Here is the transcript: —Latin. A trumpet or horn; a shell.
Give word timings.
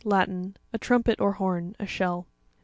—Latin. 0.03 0.57
A 0.73 0.79
trumpet 0.79 1.21
or 1.21 1.33
horn; 1.33 1.75
a 1.79 1.85
shell. 1.85 2.25